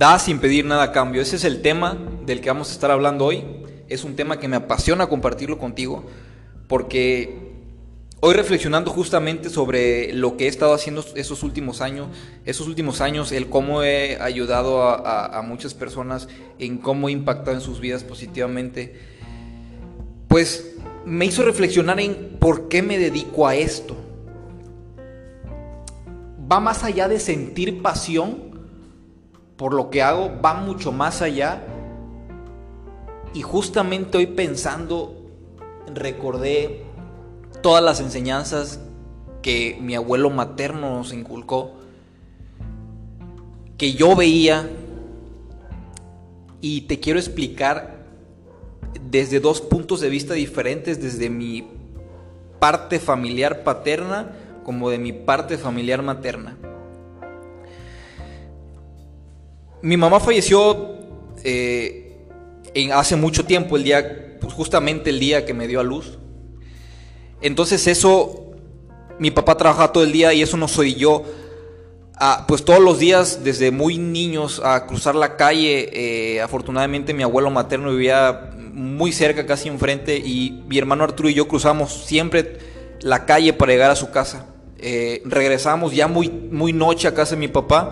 Da 0.00 0.18
sin 0.18 0.38
pedir 0.38 0.64
nada 0.64 0.84
a 0.84 0.92
cambio. 0.92 1.20
Ese 1.20 1.36
es 1.36 1.44
el 1.44 1.60
tema 1.60 1.98
del 2.24 2.40
que 2.40 2.48
vamos 2.48 2.70
a 2.70 2.72
estar 2.72 2.90
hablando 2.90 3.26
hoy. 3.26 3.44
Es 3.86 4.02
un 4.02 4.16
tema 4.16 4.38
que 4.38 4.48
me 4.48 4.56
apasiona 4.56 5.08
compartirlo 5.08 5.58
contigo 5.58 6.06
porque 6.68 7.52
hoy 8.20 8.32
reflexionando 8.32 8.90
justamente 8.90 9.50
sobre 9.50 10.14
lo 10.14 10.38
que 10.38 10.46
he 10.46 10.48
estado 10.48 10.72
haciendo 10.72 11.04
esos 11.16 11.42
últimos 11.42 11.82
años, 11.82 12.08
esos 12.46 12.66
últimos 12.66 13.02
años, 13.02 13.30
el 13.30 13.50
cómo 13.50 13.82
he 13.82 14.16
ayudado 14.22 14.82
a, 14.82 15.42
muchas 15.42 15.74
personas, 15.74 16.28
en 16.58 16.78
cómo 16.78 17.10
he 17.10 17.12
impactado 17.12 17.58
en 17.58 17.60
sus 17.60 17.78
vidas 17.78 18.02
positivamente, 18.02 18.98
pues 20.28 20.76
me 21.04 21.26
hizo 21.26 21.42
reflexionar 21.42 22.00
en 22.00 22.38
por 22.40 22.68
qué 22.68 22.80
me 22.80 22.96
dedico 22.96 23.46
a 23.46 23.54
esto. 23.54 23.98
Va 26.50 26.58
más 26.58 26.84
allá 26.84 27.06
de 27.06 27.20
sentir 27.20 27.82
pasión 27.82 28.48
por 29.60 29.74
lo 29.74 29.90
que 29.90 30.00
hago, 30.00 30.40
va 30.42 30.54
mucho 30.54 30.90
más 30.90 31.20
allá. 31.20 31.60
Y 33.34 33.42
justamente 33.42 34.16
hoy 34.16 34.24
pensando, 34.24 35.14
recordé 35.94 36.86
todas 37.62 37.84
las 37.84 38.00
enseñanzas 38.00 38.80
que 39.42 39.76
mi 39.78 39.94
abuelo 39.94 40.30
materno 40.30 40.96
nos 40.96 41.12
inculcó, 41.12 41.72
que 43.76 43.92
yo 43.92 44.16
veía 44.16 44.66
y 46.62 46.80
te 46.82 46.98
quiero 46.98 47.18
explicar 47.18 48.06
desde 49.10 49.40
dos 49.40 49.60
puntos 49.60 50.00
de 50.00 50.08
vista 50.08 50.32
diferentes, 50.32 51.02
desde 51.02 51.28
mi 51.28 51.68
parte 52.60 52.98
familiar 52.98 53.62
paterna 53.62 54.32
como 54.64 54.88
de 54.88 54.96
mi 54.96 55.12
parte 55.12 55.58
familiar 55.58 56.00
materna. 56.00 56.56
Mi 59.82 59.96
mamá 59.96 60.20
falleció 60.20 60.94
eh, 61.42 62.26
hace 62.92 63.16
mucho 63.16 63.46
tiempo, 63.46 63.76
el 63.76 63.84
día, 63.84 64.38
pues 64.40 64.52
justamente 64.52 65.10
el 65.10 65.18
día 65.18 65.46
que 65.46 65.54
me 65.54 65.66
dio 65.66 65.80
a 65.80 65.82
luz. 65.82 66.18
Entonces 67.40 67.86
eso, 67.86 68.52
mi 69.18 69.30
papá 69.30 69.56
trabajaba 69.56 69.92
todo 69.92 70.04
el 70.04 70.12
día 70.12 70.34
y 70.34 70.42
eso 70.42 70.56
no 70.56 70.68
soy 70.68 70.94
yo. 70.94 71.24
Ah, 72.16 72.44
pues 72.46 72.62
todos 72.64 72.80
los 72.80 72.98
días, 72.98 73.42
desde 73.42 73.70
muy 73.70 73.96
niños, 73.96 74.60
a 74.62 74.86
cruzar 74.86 75.14
la 75.14 75.36
calle. 75.36 75.88
Eh, 75.94 76.42
afortunadamente 76.42 77.14
mi 77.14 77.22
abuelo 77.22 77.50
materno 77.50 77.90
vivía 77.90 78.50
muy 78.72 79.12
cerca, 79.12 79.46
casi 79.46 79.68
enfrente, 79.68 80.18
y 80.18 80.62
mi 80.68 80.76
hermano 80.76 81.04
Arturo 81.04 81.30
y 81.30 81.34
yo 81.34 81.48
cruzamos 81.48 82.04
siempre 82.04 82.58
la 83.00 83.24
calle 83.24 83.54
para 83.54 83.72
llegar 83.72 83.90
a 83.90 83.96
su 83.96 84.10
casa. 84.10 84.46
Eh, 84.78 85.22
regresamos 85.24 85.94
ya 85.94 86.06
muy, 86.06 86.28
muy 86.28 86.74
noche 86.74 87.08
a 87.08 87.14
casa 87.14 87.34
de 87.34 87.40
mi 87.40 87.48
papá 87.48 87.90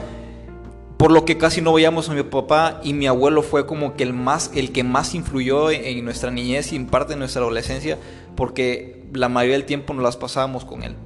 por 0.99 1.13
lo 1.13 1.25
que 1.25 1.39
casi 1.39 1.63
no 1.63 1.73
veíamos 1.73 2.11
a 2.11 2.15
mi 2.15 2.25
papá 2.25 2.81
y 2.83 2.93
mi 2.93 3.07
abuelo 3.07 3.43
fue 3.43 3.67
como 3.67 3.95
que 3.95 4.03
el 4.03 4.13
más 4.13 4.51
el 4.55 4.73
que 4.73 4.83
más 4.83 5.15
influyó 5.15 5.71
en, 5.71 6.05
nuestra 6.05 6.33
niñez 6.33 6.73
y 6.73 6.77
en 6.77 6.87
parte 6.87 7.15
de 7.15 7.21
nuestra 7.21 7.41
adolescencia 7.41 7.99
porque 8.35 9.05
la 9.13 9.29
mayoría 9.29 9.57
del 9.57 9.65
tiempo 9.65 9.95
nos 9.95 10.03
las 10.03 10.17
pasábamos 10.17 10.65
con 10.65 10.83
él. 10.83 10.97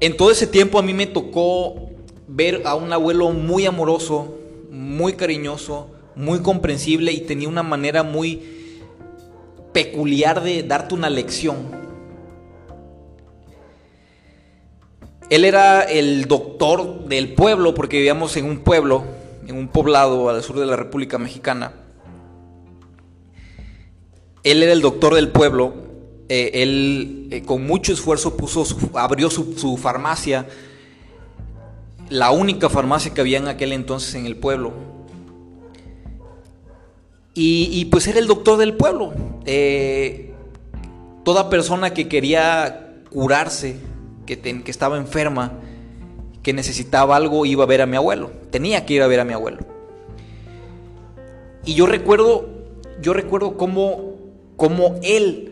En 0.00 0.16
todo 0.16 0.30
ese 0.30 0.48
tiempo 0.48 0.78
a 0.78 0.82
mí 0.82 0.92
me 0.92 1.06
tocó 1.06 1.90
ver 2.26 2.62
a 2.64 2.74
un 2.74 2.92
abuelo 2.92 3.30
muy 3.30 3.64
amoroso, 3.64 4.36
muy 4.70 5.12
cariñoso, 5.12 5.88
muy 6.16 6.40
comprensible 6.40 7.12
y 7.12 7.20
tenía 7.20 7.48
una 7.48 7.62
manera 7.62 8.02
muy 8.02 8.42
peculiar 9.72 10.42
de 10.42 10.64
darte 10.64 10.94
una 10.94 11.10
lección. 11.10 11.79
Él 15.30 15.44
era 15.44 15.82
el 15.82 16.26
doctor 16.26 17.04
del 17.04 17.34
pueblo, 17.34 17.72
porque 17.72 17.98
vivíamos 17.98 18.36
en 18.36 18.46
un 18.46 18.58
pueblo, 18.58 19.04
en 19.46 19.56
un 19.56 19.68
poblado 19.68 20.28
al 20.28 20.42
sur 20.42 20.58
de 20.58 20.66
la 20.66 20.74
República 20.74 21.18
Mexicana. 21.18 21.72
Él 24.42 24.62
era 24.64 24.72
el 24.72 24.80
doctor 24.80 25.14
del 25.14 25.28
pueblo. 25.28 25.72
Eh, 26.28 26.62
él 26.62 27.28
eh, 27.30 27.42
con 27.42 27.64
mucho 27.64 27.92
esfuerzo 27.92 28.36
puso 28.36 28.64
abrió 28.94 29.30
su, 29.30 29.76
farmacia, 29.76 30.48
la 32.08 32.32
única 32.32 32.68
farmacia 32.68 33.14
que 33.14 33.20
había 33.20 33.38
en 33.38 33.46
aquel 33.46 33.72
entonces 33.72 34.16
en 34.16 34.26
el 34.26 34.36
pueblo. 34.36 34.72
Y, 37.42 37.86
pues 37.86 38.06
era 38.06 38.18
el 38.18 38.26
doctor 38.26 38.58
del 38.58 38.74
pueblo. 38.74 39.14
Eh, 39.46 40.34
toda 41.24 41.48
persona 41.48 41.94
que 41.94 42.06
quería 42.06 42.98
curarse 43.10 43.76
que, 44.38 44.70
estaba 44.70 44.96
enferma, 44.96 45.52
que 46.42 46.52
necesitaba 46.52 47.16
algo, 47.16 47.46
iba 47.46 47.64
a 47.64 47.66
ver 47.66 47.82
a 47.82 47.86
mi 47.86 47.96
abuelo. 47.96 48.30
Tenía 48.50 48.86
que 48.86 48.94
ir 48.94 49.02
a 49.02 49.06
ver 49.06 49.20
a 49.20 49.24
mi 49.24 49.32
abuelo. 49.32 49.58
Y 51.64 51.74
yo 51.74 51.86
recuerdo, 51.86 52.48
yo 53.00 53.12
recuerdo 53.12 53.56
cómo, 53.56 54.14
cómo 54.56 54.98
él 55.02 55.46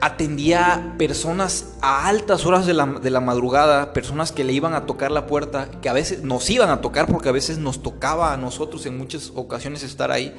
atendía 0.00 0.94
personas 0.98 1.74
a 1.80 2.06
altas 2.06 2.46
horas 2.46 2.66
de 2.66 2.74
la, 2.74 2.86
de 2.86 3.10
la, 3.10 3.20
madrugada, 3.20 3.92
personas 3.92 4.30
que 4.30 4.44
le 4.44 4.52
iban 4.52 4.74
a 4.74 4.86
tocar 4.86 5.10
la 5.10 5.26
puerta, 5.26 5.70
que 5.80 5.88
a 5.88 5.92
veces 5.92 6.22
nos 6.22 6.48
iban 6.50 6.70
a 6.70 6.80
tocar 6.80 7.06
porque 7.06 7.28
a 7.28 7.32
veces 7.32 7.58
nos 7.58 7.82
tocaba 7.82 8.32
a 8.32 8.36
nosotros 8.36 8.86
en 8.86 8.96
muchas 8.96 9.32
ocasiones 9.34 9.82
estar 9.82 10.12
ahí, 10.12 10.34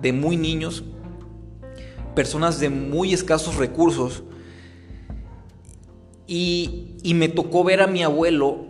de 0.00 0.12
muy 0.12 0.36
niños, 0.36 0.84
personas 2.14 2.60
de 2.60 2.70
muy 2.70 3.14
escasos 3.14 3.56
recursos, 3.56 4.24
y, 6.26 7.12
me 7.14 7.28
tocó 7.28 7.64
ver 7.64 7.82
a 7.82 7.86
mi 7.86 8.02
abuelo 8.02 8.64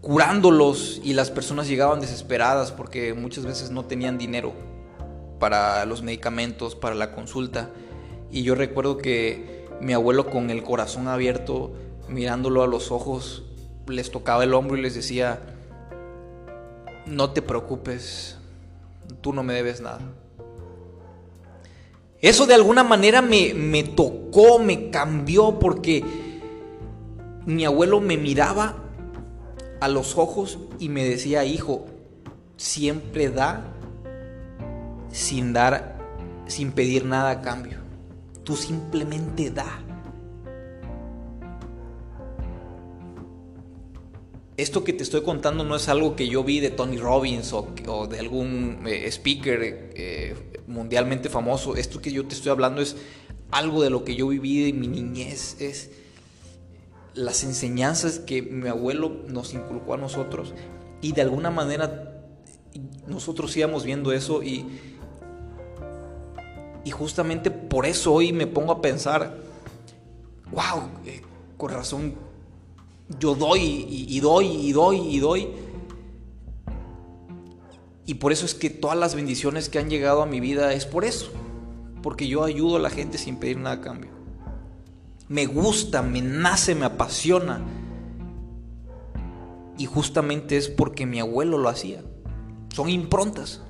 curándolos 0.00 1.00
y 1.04 1.14
las 1.14 1.30
personas 1.30 1.68
llegaban 1.68 2.00
desesperadas 2.00 2.72
porque 2.72 3.14
muchas 3.14 3.44
veces 3.44 3.70
no 3.70 3.84
tenían 3.84 4.18
dinero 4.18 4.52
para 5.38 5.84
los 5.86 6.02
medicamentos, 6.02 6.74
para 6.74 6.94
la 6.94 7.12
consulta. 7.12 7.70
Y 8.30 8.42
yo 8.42 8.54
recuerdo 8.54 8.98
que 8.98 9.68
mi 9.80 9.92
abuelo 9.92 10.28
con 10.28 10.50
el 10.50 10.62
corazón 10.62 11.06
abierto, 11.06 11.72
mirándolo 12.08 12.62
a 12.62 12.66
los 12.66 12.90
ojos, 12.90 13.44
les 13.86 14.10
tocaba 14.10 14.42
el 14.44 14.54
hombro 14.54 14.76
y 14.76 14.82
les 14.82 14.94
decía, 14.94 15.40
no 17.06 17.30
te 17.30 17.42
preocupes, 17.42 18.38
tú 19.20 19.32
no 19.32 19.42
me 19.42 19.54
debes 19.54 19.80
nada. 19.80 20.00
Eso 22.22 22.46
de 22.46 22.54
alguna 22.54 22.84
manera 22.84 23.20
me, 23.20 23.52
me 23.52 23.82
tocó, 23.82 24.60
me 24.60 24.90
cambió 24.90 25.58
porque 25.58 26.04
mi 27.44 27.64
abuelo 27.64 28.00
me 28.00 28.16
miraba 28.16 28.76
a 29.80 29.88
los 29.88 30.16
ojos 30.16 30.60
y 30.78 30.88
me 30.88 31.04
decía, 31.04 31.44
hijo, 31.44 31.86
siempre 32.56 33.28
da 33.28 33.64
sin 35.10 35.52
dar, 35.52 35.98
sin 36.46 36.70
pedir 36.70 37.04
nada 37.04 37.30
a 37.30 37.42
cambio. 37.42 37.78
Tú 38.44 38.56
simplemente 38.56 39.50
da. 39.50 39.80
Esto 44.62 44.84
que 44.84 44.92
te 44.92 45.02
estoy 45.02 45.22
contando 45.22 45.64
no 45.64 45.74
es 45.74 45.88
algo 45.88 46.14
que 46.14 46.28
yo 46.28 46.44
vi 46.44 46.60
de 46.60 46.70
Tony 46.70 46.96
Robbins 46.96 47.52
o, 47.52 48.06
de 48.06 48.20
algún 48.20 48.84
eh, 48.86 49.10
speaker 49.10 49.58
eh, 49.60 50.36
mundialmente 50.68 51.28
famoso. 51.28 51.74
Esto 51.74 52.00
que 52.00 52.12
yo 52.12 52.24
te 52.28 52.36
estoy 52.36 52.52
hablando 52.52 52.80
es 52.80 52.94
algo 53.50 53.82
de 53.82 53.90
lo 53.90 54.04
que 54.04 54.14
yo 54.14 54.28
viví 54.28 54.66
de 54.66 54.72
mi 54.72 54.86
niñez, 54.86 55.60
es 55.60 55.90
las 57.14 57.42
enseñanzas 57.42 58.20
que 58.20 58.40
mi 58.40 58.68
abuelo 58.68 59.08
nos 59.26 59.52
inculcó 59.52 59.94
a 59.94 59.96
nosotros 59.96 60.54
y 61.00 61.10
de 61.10 61.22
alguna 61.22 61.50
manera 61.50 62.24
nosotros 63.08 63.56
íbamos 63.56 63.82
viendo 63.82 64.12
eso 64.12 64.44
y, 64.44 64.64
y 66.84 66.90
justamente 66.92 67.50
por 67.50 67.84
eso 67.84 68.14
hoy 68.14 68.32
me 68.32 68.46
pongo 68.46 68.70
a 68.70 68.80
pensar, 68.80 69.38
wow, 70.52 70.88
eh, 71.04 71.20
con 71.56 71.72
razón, 71.72 72.14
yo 73.18 73.34
doy 73.34 73.60
y 73.88 74.20
doy 74.20 74.46
y 74.46 74.72
doy 74.72 74.96
y 74.98 75.18
doy 75.20 75.48
y 78.04 78.14
por 78.14 78.32
eso 78.32 78.46
es 78.46 78.54
que 78.54 78.68
todas 78.70 78.98
las 78.98 79.14
bendiciones 79.14 79.68
que 79.68 79.78
han 79.78 79.88
llegado 79.88 80.22
a 80.22 80.26
mi 80.26 80.40
vida 80.40 80.72
es 80.72 80.86
por 80.86 81.04
eso. 81.04 81.30
Porque 82.02 82.26
yo 82.26 82.42
ayudo 82.42 82.76
a 82.76 82.80
la 82.80 82.90
gente 82.90 83.16
sin 83.16 83.36
pedir 83.36 83.58
nada 83.58 83.76
a 83.76 83.80
cambio. 83.80 84.10
Me 85.28 85.46
gusta, 85.46 86.02
me 86.02 86.20
nace, 86.20 86.74
me 86.74 86.84
apasiona. 86.84 87.60
Y 89.78 89.86
justamente 89.86 90.56
es 90.56 90.68
porque 90.68 91.06
mi 91.06 91.20
abuelo 91.20 91.58
lo 91.58 91.68
hacía. 91.68 92.02
Son 92.74 92.88
improntas. 92.88 93.62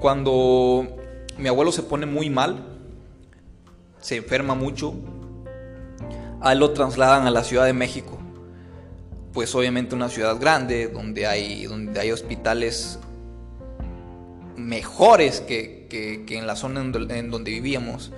Cuando 0.00 0.96
mi 1.38 1.48
abuelo 1.48 1.72
se 1.72 1.82
pone 1.82 2.06
muy 2.06 2.30
mal, 2.30 2.64
se 4.00 4.16
enferma 4.16 4.54
mucho, 4.54 4.94
a 6.40 6.52
él 6.52 6.58
lo 6.58 6.72
trasladan 6.72 7.26
a 7.26 7.30
la 7.30 7.42
Ciudad 7.42 7.64
de 7.64 7.72
México. 7.72 8.18
Pues 9.32 9.54
obviamente 9.54 9.94
una 9.94 10.08
ciudad 10.08 10.38
grande 10.38 10.88
donde 10.88 11.26
hay, 11.26 11.64
donde 11.66 11.98
hay 11.98 12.12
hospitales 12.12 12.98
mejores 14.56 15.40
que, 15.40 15.88
en 16.28 16.46
la 16.46 16.56
zona 16.56 16.80
en, 16.80 17.30
donde 17.30 17.50
vivíamos. 17.50 18.12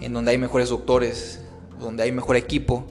en 0.00 0.12
donde 0.12 0.30
hay 0.30 0.38
mejores 0.38 0.68
doctores, 0.68 1.40
donde 1.78 2.04
hay 2.04 2.12
mejor 2.12 2.36
equipo. 2.36 2.86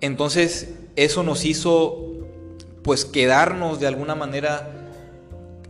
Entonces, 0.00 0.74
eso 0.94 1.22
nos 1.22 1.44
hizo 1.44 2.12
pues 2.82 3.04
quedarnos 3.04 3.80
de 3.80 3.86
alguna 3.88 4.14
manera 4.14 4.70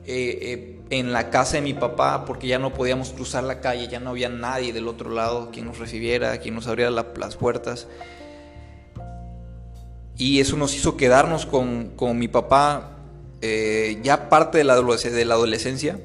eh, 0.04 0.38
eh, 0.42 0.75
en 0.90 1.12
la 1.12 1.30
casa 1.30 1.56
de 1.56 1.62
mi 1.62 1.74
papá 1.74 2.24
porque 2.24 2.46
ya 2.46 2.58
no 2.58 2.72
podíamos 2.72 3.10
cruzar 3.10 3.44
la 3.44 3.60
calle, 3.60 3.88
ya 3.88 4.00
no 4.00 4.10
había 4.10 4.28
nadie 4.28 4.72
del 4.72 4.88
otro 4.88 5.10
lado 5.10 5.50
quien 5.50 5.66
nos 5.66 5.78
recibiera, 5.78 6.38
quien 6.38 6.54
nos 6.54 6.66
abriera 6.66 6.90
las 6.90 7.36
puertas. 7.36 7.88
Y 10.16 10.40
eso 10.40 10.56
nos 10.56 10.74
hizo 10.74 10.96
quedarnos 10.96 11.44
con, 11.44 12.18
mi 12.18 12.28
papá 12.28 12.96
eh, 13.42 14.00
ya 14.02 14.28
parte 14.28 14.58
de 14.58 14.64
la, 14.64 14.74
adolescencia. 14.74 16.00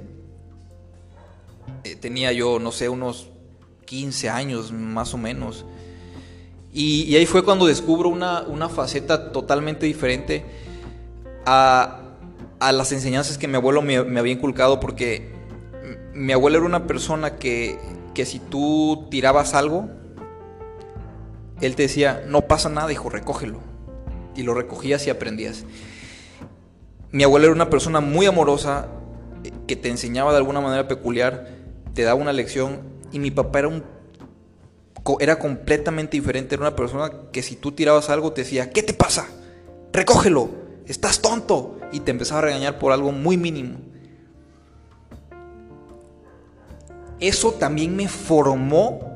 tenía 2.01 2.31
yo, 2.33 2.59
no 2.59 2.71
sé, 2.71 2.89
unos 2.89 3.29
15 3.85 4.29
años 4.29 4.71
más 4.73 5.13
o 5.13 5.17
menos. 5.17 5.65
Y, 6.73 7.15
ahí 7.15 7.25
fue 7.25 7.43
cuando 7.43 7.67
descubro 7.67 8.09
una, 8.09 8.41
una 8.43 8.69
faceta 8.69 9.31
totalmente 9.31 9.85
diferente 9.85 10.43
a, 11.45 12.00
a 12.61 12.71
las 12.71 12.91
enseñanzas 12.91 13.37
que 13.37 13.47
mi 13.47 13.55
abuelo 13.55 13.81
me, 13.81 13.97
había 13.97 14.31
inculcado 14.31 14.79
porque 14.79 15.33
mi 16.13 16.31
abuelo 16.31 16.59
era 16.59 16.65
una 16.65 16.87
persona 16.87 17.35
que, 17.37 17.77
que 18.13 18.25
si 18.25 18.39
tú 18.39 19.07
tirabas 19.09 19.53
algo, 19.53 19.89
él 21.59 21.75
te 21.75 21.83
decía, 21.83 22.23
no 22.27 22.41
pasa 22.41 22.69
nada, 22.69 22.91
hijo, 22.91 23.09
recógelo. 23.09 23.59
Y 24.35 24.43
lo 24.43 24.53
recogías 24.53 25.05
y 25.07 25.09
aprendías. 25.09 25.65
Mi 27.11 27.23
abuelo 27.23 27.47
era 27.47 27.55
una 27.55 27.69
persona 27.69 27.99
muy 27.99 28.27
amorosa, 28.27 28.87
que 29.67 29.75
te 29.75 29.89
enseñaba 29.89 30.31
de 30.31 30.37
alguna 30.37 30.61
manera 30.61 30.87
peculiar, 30.87 31.49
te 31.93 32.03
daba 32.03 32.21
una 32.21 32.31
lección, 32.31 32.81
y 33.11 33.19
mi 33.19 33.31
papá 33.31 33.59
era 33.59 33.67
un 33.67 33.83
era 35.19 35.39
completamente 35.39 36.15
diferente, 36.15 36.53
era 36.53 36.61
una 36.61 36.75
persona 36.75 37.11
que 37.31 37.41
si 37.41 37.55
tú 37.55 37.71
tirabas 37.71 38.11
algo 38.11 38.33
te 38.33 38.41
decía, 38.41 38.69
¿qué 38.69 38.83
te 38.83 38.93
pasa? 38.93 39.27
Recógelo 39.91 40.61
estás 40.85 41.21
tonto. 41.21 41.77
Y 41.91 42.01
te 42.01 42.11
empezaba 42.11 42.39
a 42.39 42.43
regañar 42.43 42.79
por 42.79 42.91
algo 42.91 43.11
muy 43.11 43.37
mínimo. 43.37 43.79
Eso 47.19 47.51
también 47.53 47.95
me 47.95 48.07
formó 48.07 49.11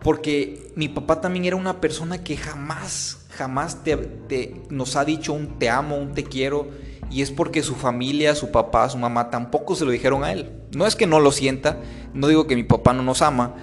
porque 0.00 0.72
mi 0.76 0.88
papá 0.88 1.20
también 1.20 1.44
era 1.44 1.56
una 1.56 1.80
persona 1.80 2.22
que 2.22 2.36
jamás, 2.36 3.26
jamás 3.30 3.82
te, 3.82 4.62
nos 4.70 4.96
ha 4.96 5.04
dicho 5.04 5.32
un 5.32 5.58
te 5.58 5.68
amo, 5.68 5.96
un 5.96 6.12
te 6.12 6.24
quiero. 6.24 6.68
Y 7.10 7.22
es 7.22 7.30
porque 7.30 7.62
su 7.62 7.74
familia, 7.74 8.34
su 8.34 8.50
papá, 8.50 8.88
su 8.88 8.98
mamá 8.98 9.30
tampoco 9.30 9.74
se 9.74 9.84
lo 9.84 9.90
dijeron 9.90 10.24
a 10.24 10.32
él. 10.32 10.52
No 10.74 10.86
es 10.86 10.94
que 10.94 11.06
no 11.06 11.20
lo 11.20 11.32
sienta, 11.32 11.80
no 12.14 12.28
digo 12.28 12.46
que 12.46 12.54
mi 12.54 12.64
papá 12.64 12.92
no 12.92 13.02
nos 13.02 13.22
ama, 13.22 13.54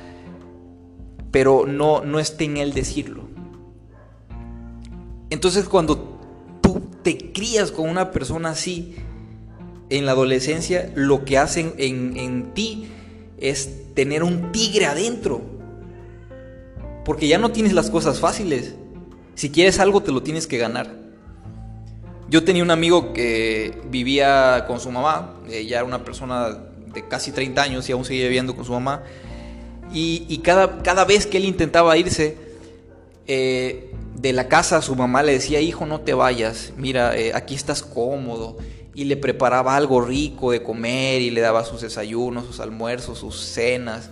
pero 1.32 1.66
no, 1.68 2.04
no 2.04 2.20
esté 2.20 2.46
en 2.46 2.58
él 2.58 2.74
decirlo. 2.74 3.24
Entonces 5.30 5.70
cuando 5.70 6.15
te 7.06 7.32
crías 7.32 7.72
con 7.72 7.88
una 7.88 8.10
persona 8.10 8.50
así 8.50 8.96
en 9.92 10.08
la 10.08 10.14
adolescencia, 10.14 10.92
lo 10.96 11.24
que 11.24 11.38
hacen 11.38 11.76
en, 11.78 12.52
ti 12.56 12.88
es 13.38 13.94
tener 13.94 14.24
un 14.24 14.52
tigre 14.52 14.88
adentro. 14.88 15.44
Porque 17.06 17.28
ya 17.28 17.38
no 17.38 17.52
tienes 17.52 17.74
las 17.74 17.92
cosas 17.92 18.20
fáciles. 18.20 18.74
Si 19.36 19.52
quieres 19.52 19.78
algo, 19.78 20.02
te 20.02 20.12
lo 20.12 20.24
tienes 20.24 20.48
que 20.48 20.58
ganar. 20.58 20.96
Yo 22.28 22.44
tenía 22.44 22.64
un 22.64 22.72
amigo 22.72 23.14
que 23.14 23.80
vivía 23.92 24.66
con 24.66 24.80
su 24.80 24.90
mamá, 24.90 25.36
ella 25.48 25.78
era 25.78 25.86
una 25.86 26.04
persona 26.04 26.58
de 26.92 27.08
casi 27.08 27.32
30 27.32 27.62
años 27.62 27.88
y 27.88 27.92
aún 27.92 28.04
seguía 28.04 28.24
viviendo 28.24 28.56
con 28.56 28.66
su 28.66 28.72
mamá. 28.72 29.04
Y, 29.94 30.40
cada, 30.40 30.82
cada, 30.82 31.06
vez 31.06 31.28
que 31.28 31.38
él 31.38 31.46
intentaba 31.46 31.96
irse, 31.98 32.36
eh, 33.28 33.92
de 34.26 34.34
la 34.34 34.48
casa 34.48 34.82
su 34.82 34.96
mamá 34.96 35.22
le 35.22 35.34
decía, 35.34 35.62
hijo, 35.62 35.86
no 35.86 36.02
te 36.02 36.16
vayas, 36.16 36.74
mira, 36.78 37.16
eh, 37.16 37.32
aquí 37.36 37.54
estás 37.54 37.84
cómodo. 37.84 38.58
Y 38.96 39.04
le 39.04 39.18
preparaba 39.18 39.76
algo 39.76 40.02
rico 40.02 40.52
de 40.52 40.64
comer 40.64 41.22
y 41.22 41.30
le 41.30 41.42
daba 41.42 41.64
sus 41.64 41.82
desayunos, 41.82 42.48
sus 42.48 42.60
almuerzos, 42.60 43.20
sus 43.20 43.40
cenas. 43.40 44.10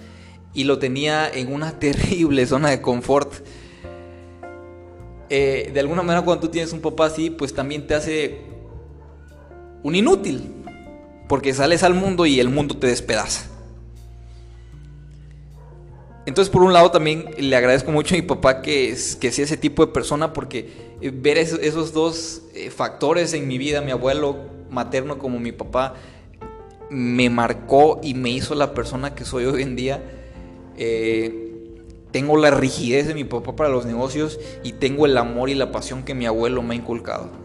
Y 0.53 0.65
lo 0.65 0.77
tenía 0.77 1.27
en 1.27 1.51
una 1.51 1.79
terrible 1.79 2.45
zona 2.45 2.69
de 2.69 2.79
confort. 2.79 3.33
Eh, 5.29 5.71
de 5.73 5.79
alguna 5.79 6.03
manera 6.03 6.23
cuando 6.23 6.41
tú 6.41 6.49
tienes 6.49 6.73
un 6.73 6.81
papá 6.81 7.07
así, 7.07 7.31
pues 7.31 7.55
también 7.55 7.87
te 7.87 7.95
hace 7.95 8.41
un 9.81 9.95
inútil. 9.95 10.43
Porque 11.27 11.55
sales 11.55 11.81
al 11.81 11.95
mundo 11.95 12.27
y 12.27 12.39
el 12.39 12.49
mundo 12.49 12.77
te 12.77 12.85
despedaza. 12.85 13.49
Entonces, 16.25 16.51
por 16.51 16.63
un 16.63 16.71
lado, 16.71 16.89
también 16.89 17.25
le 17.37 17.55
agradezco 17.55 17.91
mucho 17.91 18.15
a 18.15 18.17
mi 18.17 18.21
papá 18.21 18.61
que, 18.61 18.95
que 19.19 19.31
sea 19.31 19.43
ese 19.43 19.57
tipo 19.57 19.85
de 19.85 19.91
persona, 19.91 20.31
porque 20.31 20.69
eh, 21.01 21.11
ver 21.13 21.37
esos, 21.37 21.93
dos 21.93 22.43
eh, 22.53 22.69
factores 22.69 23.33
en 23.33 23.47
mi 23.47 23.57
vida, 23.57 23.81
mi 23.81 23.91
abuelo 23.91 24.37
materno 24.69 25.19
como 25.19 25.39
mi 25.39 25.51
papá, 25.51 25.95
me 26.89 27.29
marcó 27.29 27.99
y 28.01 28.13
me 28.13 28.29
hizo 28.29 28.55
la 28.55 28.73
persona 28.73 29.15
que 29.15 29.25
soy 29.25 29.45
hoy 29.45 29.63
en 29.63 29.75
día. 29.75 30.01
Eh, 30.77 31.39
tengo 32.11 32.37
la 32.37 32.51
rigidez 32.51 33.07
de 33.07 33.15
mi 33.15 33.23
papá 33.25 33.55
para 33.55 33.69
los 33.69 33.85
negocios 33.85 34.39
y 34.63 34.73
tengo 34.73 35.05
el 35.05 35.17
amor 35.17 35.49
y 35.49 35.55
la 35.55 35.71
pasión 35.71 36.03
que 36.03 36.13
mi 36.13 36.25
abuelo 36.25 36.61
me 36.61 36.75
ha 36.75 36.77
inculcado. 36.77 37.42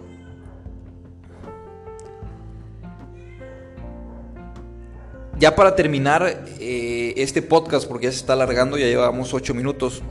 Ya 5.38 5.54
para 5.54 5.76
terminar 5.76 6.46
eh, 6.58 7.14
este 7.16 7.42
podcast, 7.42 7.86
porque 7.86 8.06
ya 8.06 8.12
se 8.12 8.18
está 8.18 8.32
alargando, 8.32 8.76
ya 8.76 8.86
llevamos 8.86 9.32
ocho 9.32 9.54
minutos. 9.54 10.02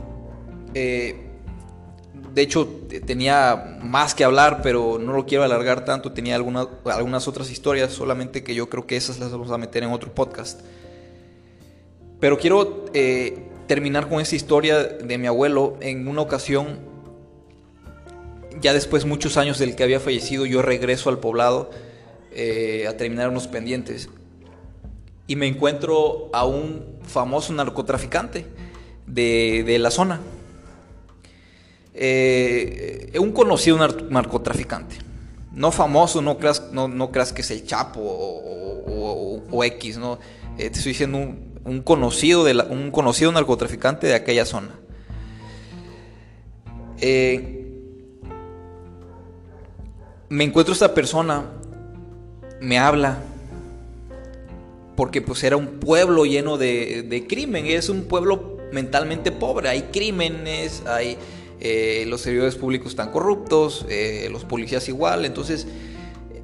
Eh, 0.72 1.26
de 2.32 2.42
hecho, 2.42 2.66
tenía 3.04 3.78
más 3.82 4.14
que 4.14 4.24
hablar, 4.24 4.60
pero 4.62 4.98
no 4.98 5.12
lo 5.12 5.26
quiero 5.26 5.44
alargar 5.44 5.84
tanto. 5.84 6.12
Tenía 6.12 6.36
algunas 6.36 7.28
otras 7.28 7.50
historias, 7.50 7.92
solamente 7.92 8.42
que 8.42 8.54
yo 8.54 8.70
creo 8.70 8.86
que 8.86 8.96
esas 8.96 9.18
las 9.18 9.30
vamos 9.30 9.50
a 9.50 9.58
meter 9.58 9.82
en 9.82 9.90
otro 9.90 10.14
podcast. 10.14 10.62
Pero 12.20 12.38
quiero 12.38 12.86
eh, 12.94 13.50
terminar 13.66 14.08
con 14.08 14.20
esta 14.20 14.34
historia 14.34 14.82
de 14.82 15.18
mi 15.18 15.26
abuelo. 15.26 15.76
En 15.82 16.08
una 16.08 16.22
ocasión, 16.22 16.78
ya 18.62 18.72
después 18.72 19.04
muchos 19.04 19.36
años 19.36 19.58
del 19.58 19.76
que 19.76 19.82
había 19.82 20.00
fallecido, 20.00 20.46
yo 20.46 20.62
regreso 20.62 21.10
al 21.10 21.18
poblado 21.18 21.68
a 22.30 22.92
terminar 22.92 23.30
unos 23.30 23.48
pendientes 23.48 24.08
y 25.28 25.36
me 25.36 25.46
encuentro 25.46 26.30
a 26.32 26.44
un 26.46 26.98
famoso 27.04 27.52
narcotraficante 27.52 28.46
de, 29.06 29.78
la 29.78 29.90
zona. 29.90 30.20
Eh, 31.94 33.12
un 33.20 33.32
conocido 33.32 33.76
narcotraficante. 34.10 34.96
No 35.52 35.70
famoso, 35.70 36.22
no 36.22 36.38
creas, 36.38 36.72
no, 36.72 37.12
creas 37.12 37.32
que 37.32 37.42
es 37.42 37.50
el 37.50 37.64
Chapo 37.66 38.00
o, 38.00 39.64
X, 39.64 39.98
¿no? 39.98 40.18
Eh, 40.56 40.70
te 40.70 40.78
estoy 40.78 40.92
diciendo 40.92 41.18
un, 41.64 41.82
conocido 41.82 42.44
de 42.44 42.54
un 42.70 42.90
conocido 42.90 43.30
narcotraficante 43.30 44.06
de 44.06 44.14
aquella 44.14 44.46
zona. 44.46 44.70
Eh, 47.00 47.70
me 50.30 50.44
encuentro 50.44 50.72
esta 50.72 50.94
persona, 50.94 51.44
me 52.60 52.78
habla, 52.78 53.18
porque 54.98 55.22
pues 55.22 55.44
era 55.44 55.56
un 55.56 55.78
pueblo 55.78 56.24
lleno 56.24 56.58
de, 56.58 57.24
crimen, 57.28 57.66
es 57.66 57.88
un 57.88 58.06
pueblo 58.06 58.56
mentalmente 58.72 59.30
pobre, 59.30 59.68
hay 59.68 59.82
crímenes, 59.92 60.82
hay 60.86 61.16
eh, 61.60 62.04
los 62.08 62.22
servidores 62.22 62.56
públicos 62.56 62.88
están 62.88 63.12
corruptos, 63.12 63.86
eh, 63.88 64.28
los 64.32 64.44
policías 64.44 64.88
igual, 64.88 65.24
entonces 65.24 65.68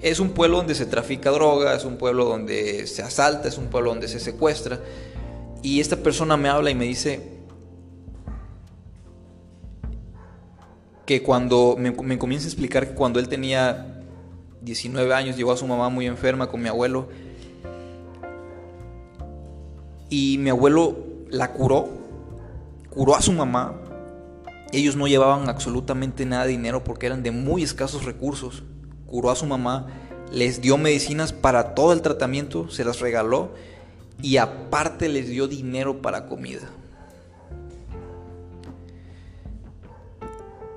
es 0.01 0.21
un 0.21 0.31
pueblo 0.31 0.59
donde 0.59 0.77
se 0.77 0.87
trafica 0.87 1.33
droga, 1.33 1.75
es 1.75 1.85
un 1.85 1.97
pueblo 1.97 2.27
donde 2.27 2.87
se 2.87 3.03
asalta, 3.03 3.49
es 3.49 3.59
un 3.59 3.71
pueblo 3.71 3.91
donde 3.91 4.07
se 4.07 4.21
secuestra. 4.21 4.79
Y 5.61 5.81
esta 5.81 5.97
persona 5.97 6.37
me 6.37 6.49
habla 6.49 6.71
y 6.71 6.77
me 6.77 6.85
dice 6.85 7.23
que 11.07 11.25
cuando 11.25 11.75
me, 11.77 11.91
me 11.91 12.19
comienza 12.21 12.47
a 12.47 12.51
explicar 12.51 12.87
que 12.87 12.95
cuando 12.95 13.19
él 13.19 13.29
tenía 13.29 14.01
19 14.63 15.13
años 15.13 15.37
llegó 15.37 15.51
a 15.51 15.57
su 15.57 15.67
mamá 15.67 15.89
muy 15.89 16.07
enferma 16.07 16.47
con 16.47 16.63
mi 16.63 16.69
abuelo, 16.69 17.09
y 20.15 20.39
mi 20.39 20.51
abuelo 20.51 20.97
la 21.29 21.51
curó, 21.51 21.89
curó 22.89 23.17
a 23.17 23.21
su 23.21 23.33
mamá. 23.33 23.75
Ellos 24.71 24.95
no 24.95 25.09
llevaban 25.09 25.49
absolutamente 25.49 26.25
nada 26.25 26.45
de 26.45 26.51
dinero 26.51 26.85
porque 26.85 27.07
eran 27.07 27.25
de 27.25 27.33
muy 27.33 27.65
escasos 27.65 28.05
recursos. 28.05 28.63
Curó 29.07 29.31
a 29.31 29.35
su 29.35 29.45
mamá, 29.45 29.89
les 30.31 30.61
dio 30.61 30.79
medicinas 30.79 31.33
para 31.33 31.75
todo 31.75 31.93
el 31.93 32.01
tratamiento, 32.01 32.71
se 32.71 32.85
las 32.85 33.01
regaló 33.01 33.55
y 34.23 34.37
aparte 34.37 35.09
les 35.09 35.29
dio 35.29 35.49
dinero 35.49 36.01
para 36.01 36.27
comida. 36.27 36.71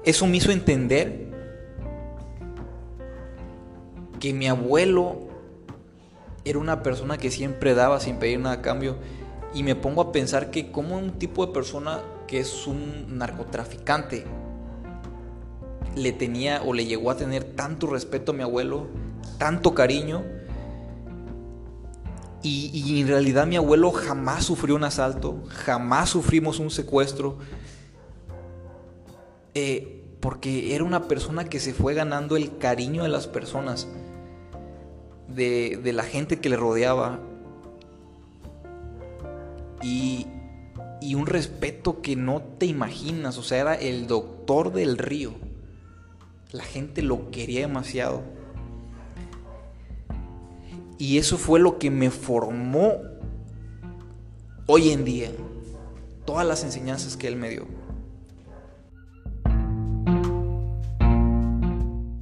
Eso 0.04 0.26
me 0.26 0.38
hizo 0.38 0.52
entender 0.52 1.28
que 4.20 4.34
mi 4.34 4.48
abuelo 4.48 5.28
era 6.44 6.58
una 6.58 6.82
persona 6.82 7.20
que 7.20 7.30
siempre 7.30 7.76
daba 7.76 8.00
sin 8.00 8.18
pedir 8.18 8.40
nada 8.40 8.56
a 8.56 8.62
cambio 8.64 8.96
Y 9.54 9.64
me 9.64 9.76
pongo 9.76 10.02
a 10.02 10.12
pensar 10.12 10.52
que 10.52 10.72
como 10.72 10.98
un 10.98 11.14
tipo 11.20 11.46
de 11.46 11.54
persona 11.54 12.02
que 12.28 12.40
es 12.40 12.68
un 12.68 13.18
narcotraficante 13.18 14.26
le 15.96 16.12
tenía 16.12 16.62
o 16.64 16.74
le 16.74 16.86
llegó 16.86 17.10
a 17.10 17.18
tener 17.18 17.44
tanto 17.44 17.88
respeto 17.88 18.32
a 18.32 18.36
mi 18.36 18.44
abuelo, 18.44 18.88
tanto 19.38 19.74
cariño, 19.74 20.24
y, 22.44 23.02
en 23.02 23.08
realidad 23.08 23.46
mi 23.46 23.58
abuelo 23.58 23.92
jamás 23.92 24.46
sufrió 24.46 24.76
un 24.76 24.86
asalto, 24.86 25.44
jamás 25.50 26.10
sufrimos 26.10 26.60
un 26.60 26.70
secuestro, 26.70 27.40
eh, 29.54 30.06
porque 30.22 30.74
era 30.74 30.84
una 30.84 31.08
persona 31.08 31.46
que 31.46 31.60
se 31.60 31.74
fue 31.74 31.94
ganando 31.94 32.38
el 32.38 32.58
cariño 32.58 33.04
de 33.04 33.10
las 33.10 33.28
personas, 33.28 33.88
de, 35.28 35.80
de 35.84 35.94
la 35.94 36.04
gente 36.04 36.40
que 36.40 36.50
le 36.50 36.56
rodeaba, 36.56 37.20
y, 39.82 40.28
y 41.02 41.16
un 41.16 41.26
respeto 41.26 42.02
que 42.02 42.16
no 42.16 42.42
te 42.42 42.66
imaginas, 42.66 43.38
o 43.38 43.44
sea, 43.44 43.60
era 43.62 43.76
el 43.76 44.08
doctor 44.08 44.74
del 44.74 44.98
río. 44.98 45.34
La 46.52 46.64
gente 46.64 47.02
lo 47.02 47.30
quería 47.32 47.62
demasiado. 47.62 48.24
Y 50.98 51.18
eso 51.18 51.38
fue 51.38 51.60
lo 51.60 51.78
que 51.78 51.92
me 51.92 52.10
formó 52.10 52.94
hoy 54.66 54.90
en 54.90 55.06
día. 55.06 55.32
Todas 56.26 56.48
las 56.48 56.64
enseñanzas 56.64 57.18
que 57.18 57.28
él 57.28 57.36
me 57.36 57.50
dio. 57.50 57.77